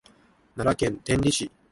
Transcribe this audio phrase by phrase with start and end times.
[0.55, 1.51] 奈良県天理市